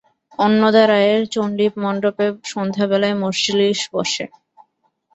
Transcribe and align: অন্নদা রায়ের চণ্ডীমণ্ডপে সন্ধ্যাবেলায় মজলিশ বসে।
অন্নদা 0.39 0.83
রায়ের 0.87 1.21
চণ্ডীমণ্ডপে 1.27 2.27
সন্ধ্যাবেলায় 2.51 3.15
মজলিশ 3.23 3.79
বসে। 3.93 4.25